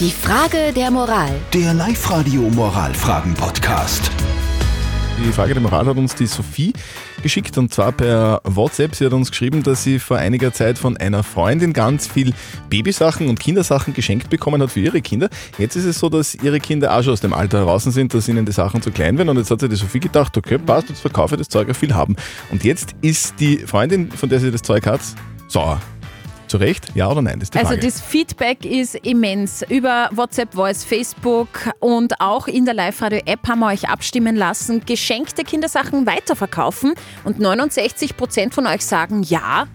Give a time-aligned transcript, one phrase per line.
[0.00, 1.30] Die Frage der Moral.
[1.52, 4.10] Der Live-Radio Moralfragen-Podcast.
[5.24, 6.72] Die Frage der Moral hat uns die Sophie
[7.22, 8.96] geschickt und zwar per WhatsApp.
[8.96, 12.34] Sie hat uns geschrieben, dass sie vor einiger Zeit von einer Freundin ganz viel
[12.70, 15.28] Babysachen und Kindersachen geschenkt bekommen hat für ihre Kinder.
[15.58, 18.26] Jetzt ist es so, dass ihre Kinder auch schon aus dem Alter heraus sind, dass
[18.26, 20.88] ihnen die Sachen zu klein werden und jetzt hat sich die Sophie gedacht, okay, passt,
[20.88, 22.16] jetzt verkaufe ich das Zeug auf viel haben.
[22.50, 25.02] Und jetzt ist die Freundin, von der sie das Zeug hat,
[25.46, 25.80] sauer.
[26.54, 26.94] Zu Recht?
[26.94, 27.40] Ja oder nein?
[27.40, 27.80] Das ist die Also Frage.
[27.84, 29.64] das Feedback ist immens.
[29.68, 31.48] Über WhatsApp, Voice, Facebook
[31.80, 38.52] und auch in der Live-Radio-App haben wir euch abstimmen lassen, geschenkte Kindersachen weiterverkaufen und 69%
[38.52, 39.66] von euch sagen ja.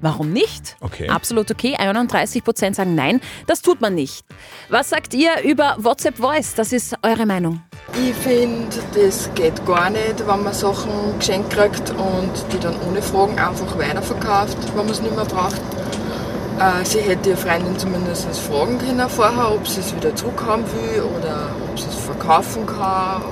[0.00, 0.76] Warum nicht?
[0.80, 1.08] Okay.
[1.08, 1.76] Absolut okay.
[1.76, 3.20] 31% sagen nein.
[3.48, 4.24] Das tut man nicht.
[4.68, 6.54] Was sagt ihr über WhatsApp Voice?
[6.54, 7.62] Das ist eure Meinung.
[7.94, 13.02] Ich finde, das geht gar nicht, wenn man Sachen geschenkt kriegt und die dann ohne
[13.02, 15.60] Fragen einfach weiterverkauft, wenn man es nicht mehr braucht.
[16.58, 21.02] Äh, sie hätte ihre Freundin zumindest fragen können vorher, ob sie es wieder zurückhaben will
[21.02, 23.22] oder ob sie es verkaufen kann.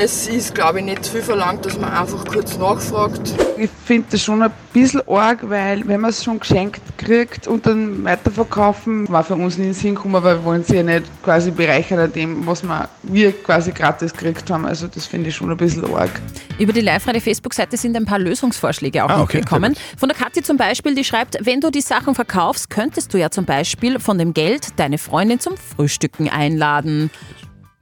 [0.00, 3.34] Es ist, glaube ich, nicht zu viel verlangt, dass man einfach kurz nachfragt.
[3.56, 7.66] Ich finde das schon ein bisschen arg, weil wenn man es schon geschenkt kriegt und
[7.66, 10.82] dann weiterverkaufen, war für uns nicht in den Sinn gekommen, weil wir wollen sie ja
[10.84, 14.66] nicht quasi bereichern an dem, was wir, wir quasi gratis gekriegt haben.
[14.66, 16.12] Also das finde ich schon ein bisschen arg.
[16.60, 19.74] Über die Live-Radio-Facebook-Seite sind ein paar Lösungsvorschläge auch Ah, noch okay, gekommen.
[19.96, 23.30] Von der Kathi zum Beispiel, die schreibt, wenn du die Sachen verkaufst, könntest du ja
[23.32, 27.10] zum Beispiel von dem Geld deine Freundin zum Frühstücken einladen.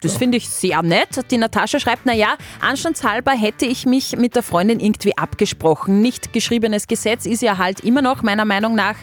[0.02, 1.08] Das finde ich sehr nett.
[1.30, 6.02] Die Natascha schreibt, naja, anstandshalber hätte ich mich mit der Freundin irgendwie abgesprochen.
[6.02, 8.97] Nicht geschriebenes Gesetz ist ja halt immer noch meiner Meinung nach,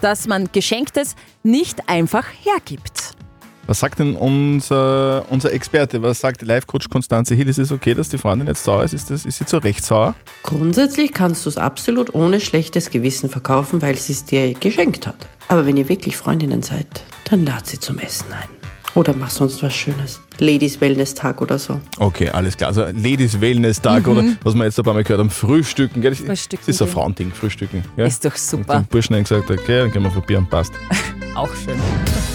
[0.00, 3.18] dass man Geschenktes nicht einfach hergibt.
[3.66, 6.00] Was sagt denn unser, unser Experte?
[6.00, 7.50] Was sagt Life-Coach Konstanze Hill?
[7.50, 8.94] Ist es okay, dass die Freundin jetzt sauer ist?
[8.94, 10.14] Ist, das, ist sie zu Recht sauer?
[10.42, 15.28] Grundsätzlich kannst du es absolut ohne schlechtes Gewissen verkaufen, weil sie es dir geschenkt hat.
[15.48, 16.86] Aber wenn ihr wirklich Freundinnen seid,
[17.24, 18.57] dann lad sie zum Essen ein.
[18.98, 20.20] Oder mach sonst was Schönes.
[20.40, 21.80] Ladies Wellness Tag oder so.
[22.00, 22.70] Okay, alles klar.
[22.70, 26.00] Also Ladies Wellness Tag oder was wir jetzt ein paar Mal gehört haben, Frühstücken.
[26.02, 26.10] Gell?
[26.10, 26.88] Das, Frühstücken das ist ein.
[26.88, 27.84] Frauending, Frühstücken.
[27.96, 28.06] Ja?
[28.06, 28.80] Ist doch Und super.
[28.80, 30.72] den Burschen haben gesagt, okay, dann gehen wir probieren, passt.
[31.36, 31.78] Auch schön.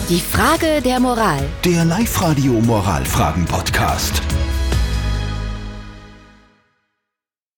[0.07, 1.43] Die Frage der Moral.
[1.65, 4.21] Der Live-Radio Moralfragen-Podcast.